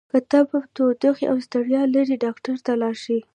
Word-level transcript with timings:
که 0.11 0.19
تبه، 0.31 0.59
ټوخۍ 1.01 1.25
او 1.31 1.37
ستړیا 1.45 1.81
لرئ 1.93 2.15
ډاکټر 2.25 2.55
ته 2.65 2.71
لاړ 2.81 2.95
شئ! 3.03 3.19